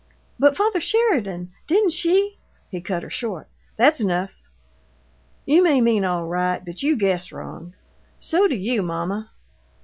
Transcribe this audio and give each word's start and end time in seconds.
"But, 0.39 0.57
father 0.57 0.79
Sheridan, 0.81 1.51
didn't 1.67 1.91
she" 1.91 2.39
He 2.71 2.81
cut 2.81 3.03
her 3.03 3.09
short. 3.11 3.47
"That's 3.77 3.99
enough. 3.99 4.33
You 5.45 5.61
may 5.61 5.79
mean 5.79 6.05
all 6.05 6.25
right, 6.25 6.65
but 6.65 6.81
you 6.81 6.97
guess 6.97 7.31
wrong. 7.31 7.75
So 8.17 8.47
do 8.47 8.55
you, 8.55 8.81
mamma." 8.81 9.29